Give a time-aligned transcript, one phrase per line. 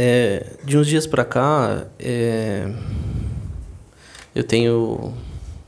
[0.00, 2.72] É, de uns dias para cá, é,
[4.32, 5.12] eu tenho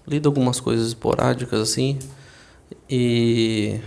[0.07, 1.99] lido algumas coisas esporádicas assim
[2.89, 3.81] e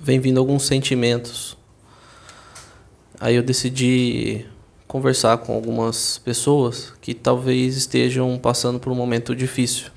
[0.00, 1.56] vem vindo alguns sentimentos.
[3.20, 4.46] Aí eu decidi
[4.88, 9.92] conversar com algumas pessoas que talvez estejam passando por um momento difícil,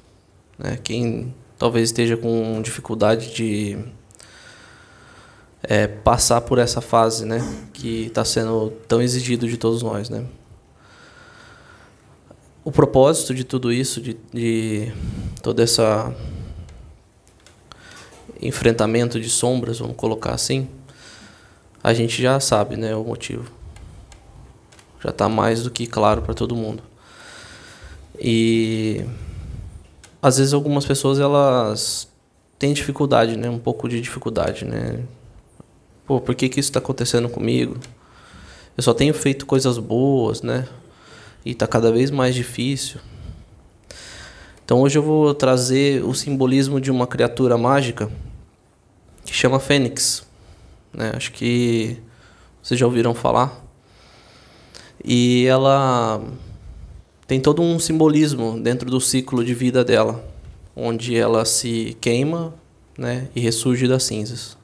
[0.59, 0.77] né?
[0.84, 3.79] Quem talvez esteja com dificuldade de
[5.67, 7.39] é, passar por essa fase, né?
[7.73, 10.25] Que está sendo tão exigido de todos nós, né?
[12.63, 14.91] O propósito de tudo isso, de, de
[15.41, 16.13] toda essa
[18.41, 20.67] enfrentamento de sombras, vamos colocar assim,
[21.84, 23.51] a gente já sabe, né, o motivo.
[25.03, 26.84] Já está mais do que claro para todo mundo.
[28.20, 29.05] E
[30.21, 32.07] às vezes algumas pessoas elas
[32.57, 35.03] têm dificuldade, né, um pouco de dificuldade, né?
[36.05, 37.77] Pô, por que que isso está acontecendo comigo?
[38.77, 40.67] Eu só tenho feito coisas boas, né?
[41.43, 42.99] E está cada vez mais difícil.
[44.63, 48.12] Então hoje eu vou trazer o simbolismo de uma criatura mágica
[49.23, 50.23] que chama Fênix.
[50.93, 51.12] Né?
[51.15, 51.97] Acho que
[52.62, 53.63] vocês já ouviram falar.
[55.03, 56.21] E ela
[57.25, 60.23] tem todo um simbolismo dentro do ciclo de vida dela,
[60.75, 62.53] onde ela se queima
[62.97, 64.56] né, e ressurge das cinzas.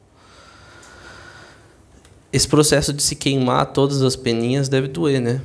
[2.32, 5.42] Esse processo de se queimar todas as peninhas deve doer, né?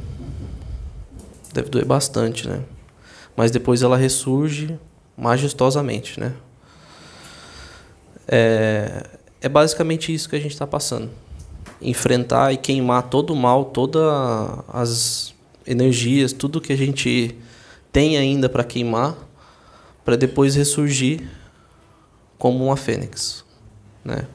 [1.53, 2.63] Deve doer bastante, né?
[3.37, 4.79] Mas depois ela ressurge
[5.17, 6.33] majestosamente, né?
[8.29, 9.07] É,
[9.41, 11.11] é basicamente isso que a gente está passando.
[11.83, 14.03] Enfrentar e queimar todo o mal, todas
[14.69, 15.35] as
[15.67, 17.37] energias, tudo que a gente
[17.91, 19.17] tem ainda para queimar,
[20.05, 21.29] para depois ressurgir
[22.39, 23.45] como uma fênix,
[24.05, 24.27] né?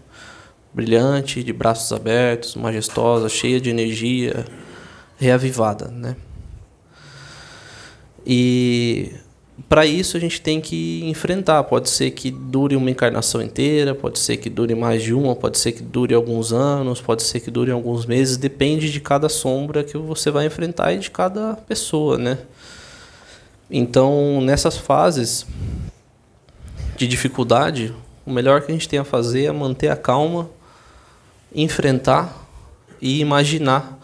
[0.73, 4.45] Brilhante, de braços abertos, majestosa, cheia de energia,
[5.17, 6.15] reavivada, né?
[8.25, 9.11] E
[9.67, 11.63] para isso a gente tem que enfrentar.
[11.63, 15.57] Pode ser que dure uma encarnação inteira, pode ser que dure mais de uma, pode
[15.57, 19.83] ser que dure alguns anos, pode ser que dure alguns meses, depende de cada sombra
[19.83, 22.37] que você vai enfrentar e de cada pessoa, né?
[23.69, 25.45] Então, nessas fases
[26.97, 27.93] de dificuldade,
[28.25, 30.49] o melhor que a gente tem a fazer é manter a calma,
[31.53, 32.47] enfrentar
[33.01, 33.99] e imaginar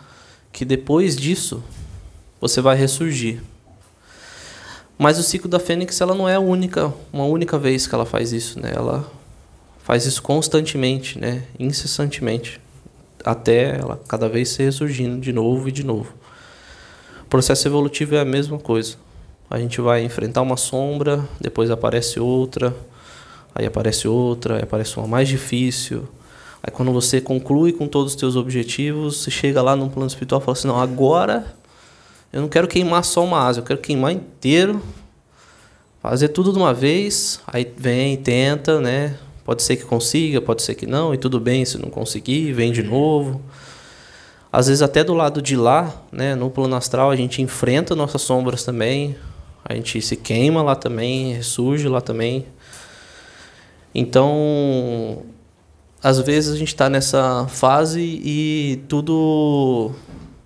[0.51, 1.63] que depois disso
[2.41, 3.41] você vai ressurgir.
[4.97, 8.05] Mas o ciclo da Fênix ela não é a única, uma única vez que ela
[8.05, 8.73] faz isso, né?
[8.75, 9.09] Ela
[9.83, 11.43] faz isso constantemente, né?
[11.59, 12.59] Incessantemente,
[13.23, 16.11] até ela cada vez se ressurgindo de novo e de novo.
[17.21, 18.95] O processo evolutivo é a mesma coisa.
[19.49, 22.75] A gente vai enfrentar uma sombra, depois aparece outra,
[23.53, 26.07] aí aparece outra, aí aparece uma mais difícil.
[26.67, 30.41] Aí quando você conclui com todos os seus objetivos, você chega lá no plano espiritual
[30.41, 31.55] e fala assim, não, agora
[32.33, 34.83] eu não quero queimar só uma asa, eu quero queimar inteiro,
[36.01, 39.17] fazer tudo de uma vez, aí vem, tenta, né?
[39.45, 42.73] Pode ser que consiga, pode ser que não, e tudo bem se não conseguir, vem
[42.73, 43.41] de novo.
[44.51, 48.23] Às vezes até do lado de lá, né, no plano astral, a gente enfrenta nossas
[48.23, 49.16] sombras também,
[49.63, 52.45] a gente se queima lá também, ressurge lá também.
[53.95, 55.23] Então,
[56.01, 59.91] às vezes a gente está nessa fase e tudo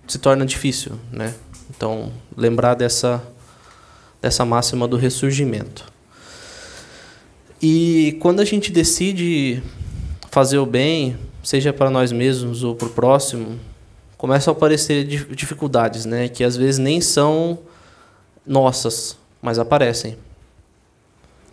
[0.06, 1.34] se torna difícil, né?
[1.70, 3.22] Então, lembrar dessa,
[4.20, 5.84] dessa máxima do ressurgimento.
[7.60, 9.62] E quando a gente decide
[10.30, 13.58] fazer o bem, seja para nós mesmos ou para o próximo,
[14.16, 16.28] começam a aparecer dificuldades, né?
[16.28, 17.58] Que às vezes nem são
[18.46, 20.16] nossas, mas aparecem.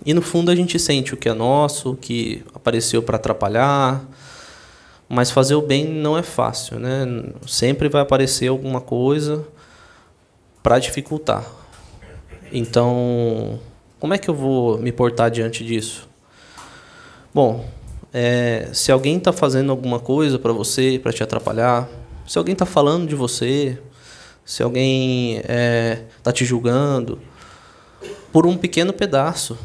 [0.06, 4.02] E no fundo a gente sente o que é nosso, o que apareceu para atrapalhar,
[5.08, 7.06] mas fazer o bem não é fácil, né?
[7.46, 9.46] Sempre vai aparecer alguma coisa
[10.64, 11.46] para dificultar.
[12.52, 13.60] Então,
[14.00, 16.08] como é que eu vou me portar diante disso?
[17.34, 17.68] Bom,
[18.14, 21.88] é, se alguém está fazendo alguma coisa para você, para te atrapalhar,
[22.28, 23.78] se alguém está falando de você,
[24.46, 27.20] se alguém está é, tá te julgando,
[28.32, 29.58] por um pequeno pedaço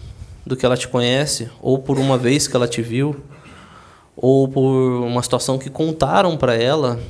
[0.46, 3.24] do que ela te conhece, ou por uma vez que ela te viu,
[4.16, 7.00] ou por uma situação que contaram para ela,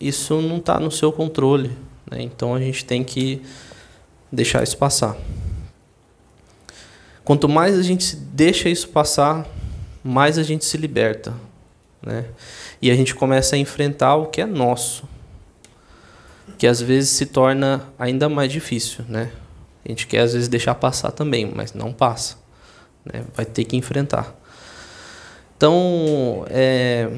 [0.00, 1.70] isso não está no seu controle.
[2.10, 2.22] Né?
[2.22, 3.42] Então a gente tem que
[4.30, 5.16] deixar isso passar.
[7.24, 9.46] Quanto mais a gente deixa isso passar,
[10.02, 11.34] mais a gente se liberta.
[12.02, 12.24] Né?
[12.80, 15.04] E a gente começa a enfrentar o que é nosso,
[16.56, 19.04] que às vezes se torna ainda mais difícil.
[19.08, 19.30] Né?
[19.84, 22.36] A gente quer às vezes deixar passar também, mas não passa.
[23.12, 23.22] Né?
[23.34, 24.34] Vai ter que enfrentar.
[25.56, 27.10] Então, é,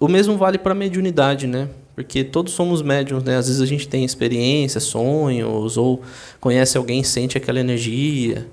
[0.00, 1.68] o mesmo vale para a mediunidade, né?
[1.94, 3.36] Porque todos somos médiums, né?
[3.36, 6.00] Às vezes a gente tem experiências, sonhos, ou
[6.40, 8.46] conhece alguém, sente aquela energia,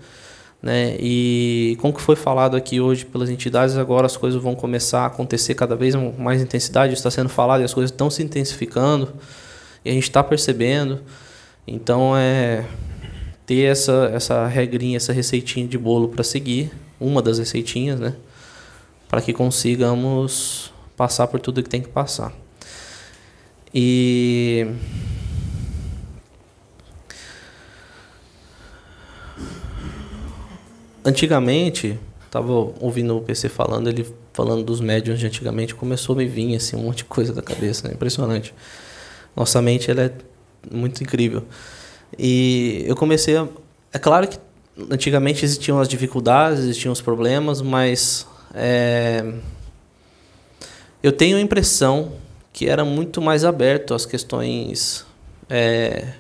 [0.62, 0.98] né?
[1.00, 5.06] E como que foi falado aqui hoje pelas entidades, agora as coisas vão começar a
[5.06, 9.14] acontecer cada vez com mais intensidade, está sendo falado e as coisas estão se intensificando,
[9.86, 11.02] e a gente está percebendo.
[11.68, 12.66] Então é
[13.46, 18.16] ter essa, essa regrinha, essa receitinha de bolo para seguir, uma das receitinhas, né?
[19.08, 22.34] Para que consigamos passar por tudo que tem que passar.
[23.74, 24.66] E
[31.04, 36.26] antigamente, estava ouvindo o PC falando, ele falando dos médiums de antigamente, começou a me
[36.26, 37.94] vir assim, um monte de coisa da cabeça, né?
[37.94, 38.54] impressionante.
[39.36, 40.12] Nossa mente ela é
[40.72, 41.44] muito incrível.
[42.18, 43.48] E eu comecei a.
[43.94, 44.38] É claro que
[44.90, 49.24] antigamente existiam as dificuldades, existiam os problemas, mas é,
[51.02, 52.14] eu tenho a impressão
[52.52, 55.06] que era muito mais aberto às questões
[55.50, 56.14] é,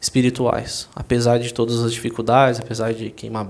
[0.00, 3.48] espirituais, apesar de todas as dificuldades, apesar de queimar,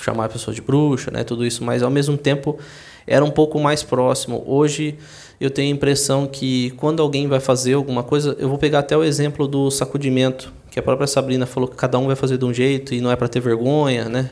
[0.00, 2.58] chamar a pessoa de bruxa, né, tudo isso, mas ao mesmo tempo
[3.06, 4.42] era um pouco mais próximo.
[4.46, 4.98] Hoje
[5.40, 8.96] eu tenho a impressão que quando alguém vai fazer alguma coisa, eu vou pegar até
[8.96, 12.46] o exemplo do sacudimento, que a própria Sabrina falou que cada um vai fazer de
[12.46, 14.30] um jeito e não é para ter vergonha, né?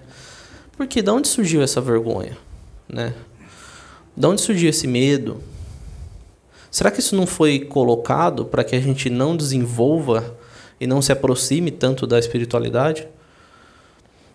[0.75, 2.35] Porque de onde surgiu essa vergonha,
[2.89, 3.13] né?
[4.17, 5.43] De onde surgiu esse medo?
[6.71, 10.35] Será que isso não foi colocado para que a gente não desenvolva
[10.81, 13.07] e não se aproxime tanto da espiritualidade?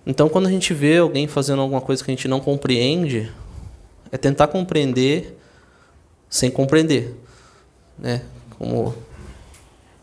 [0.06, 3.32] Então, quando a gente vê alguém fazendo alguma coisa que a gente não compreende,
[4.12, 5.36] é tentar compreender
[6.30, 7.16] sem compreender,
[7.98, 8.22] né?
[8.60, 8.94] Como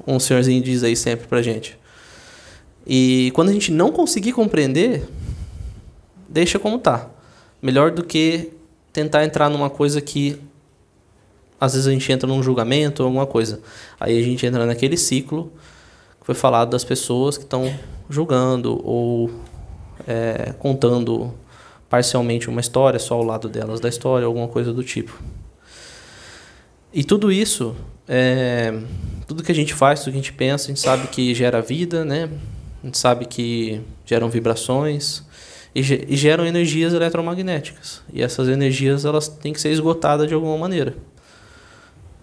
[0.05, 1.81] um senhorzinho diz aí sempre pra gente.
[2.87, 5.09] E quando a gente não conseguir compreender,
[6.29, 7.09] deixa como tá.
[7.61, 8.53] Melhor do que
[8.93, 10.41] tentar entrar numa coisa que
[11.61, 13.61] às vezes a gente entra num julgamento ou alguma coisa.
[14.01, 15.53] Aí a gente entra naquele ciclo
[16.19, 17.73] que foi falado das pessoas que estão
[18.11, 19.31] julgando ou
[20.07, 21.33] é, contando
[21.89, 25.23] parcialmente uma história, só o lado delas da história, alguma coisa do tipo.
[26.93, 27.77] E tudo isso,
[28.09, 28.77] é,
[29.27, 31.63] tudo que a gente faz, tudo que a gente pensa, a gente sabe que gera
[31.63, 32.29] vida, né?
[32.83, 35.23] A gente sabe que geram vibrações
[35.75, 38.03] e, e geram energias eletromagnéticas.
[38.13, 40.95] E essas energias elas têm que ser esgotadas de alguma maneira.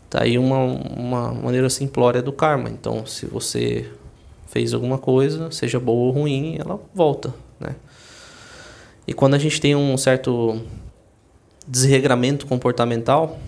[0.09, 2.69] Tá aí uma, uma maneira simplória do karma.
[2.69, 3.89] Então, se você
[4.47, 7.75] fez alguma coisa, seja boa ou ruim, ela volta, né?
[9.07, 10.61] E quando a gente tem um certo
[11.67, 13.39] desregramento comportamental,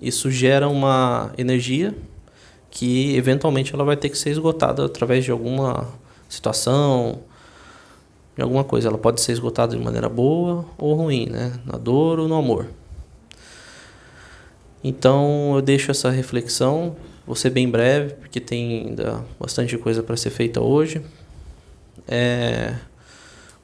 [0.00, 1.94] isso gera uma energia
[2.70, 5.88] que eventualmente ela vai ter que ser esgotada através de alguma
[6.28, 7.20] situação,
[8.36, 8.88] de alguma coisa.
[8.88, 11.58] Ela pode ser esgotada de maneira boa ou ruim, né?
[11.64, 12.68] Na dor ou no amor.
[14.82, 16.96] Então eu deixo essa reflexão,
[17.26, 21.02] vou ser bem breve, porque tem ainda bastante coisa para ser feita hoje.
[22.06, 22.76] É,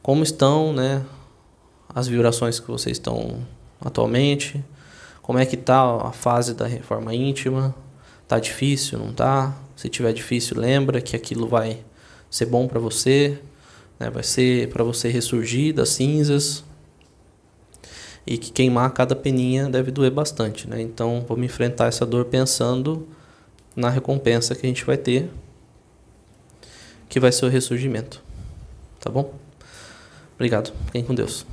[0.02, 1.04] como estão né,
[1.94, 3.46] as vibrações que vocês estão
[3.80, 4.62] atualmente?
[5.22, 7.74] Como é que está a fase da reforma íntima?
[8.26, 9.56] Tá difícil, não tá?
[9.76, 11.78] Se tiver difícil, lembra que aquilo vai
[12.30, 13.38] ser bom para você,
[13.98, 14.10] né?
[14.10, 16.64] vai ser para você ressurgir das cinzas,
[18.26, 20.80] e que queimar cada peninha deve doer bastante, né?
[20.80, 23.06] Então, vamos enfrentar essa dor pensando
[23.76, 25.30] na recompensa que a gente vai ter,
[27.08, 28.22] que vai ser o ressurgimento.
[29.00, 29.34] Tá bom?
[30.34, 30.72] Obrigado.
[30.86, 31.44] Fiquem com Deus.